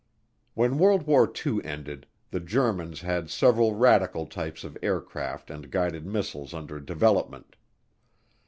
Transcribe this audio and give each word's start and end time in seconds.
When 0.55 0.79
World 0.79 1.05
War 1.05 1.31
II 1.45 1.63
ended, 1.63 2.07
the 2.31 2.39
Germans 2.39 3.01
had 3.01 3.29
several 3.29 3.75
radical 3.75 4.25
types 4.25 4.63
of 4.63 4.75
aircraft 4.81 5.51
and 5.51 5.69
guided 5.69 6.07
missiles 6.07 6.55
under 6.55 6.79
development. 6.79 7.55